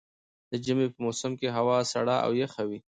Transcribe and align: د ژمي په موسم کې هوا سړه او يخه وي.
د 0.49 0.51
ژمي 0.65 0.85
په 0.93 0.99
موسم 1.05 1.31
کې 1.39 1.47
هوا 1.57 1.77
سړه 1.93 2.15
او 2.25 2.31
يخه 2.43 2.61
وي. 2.69 2.79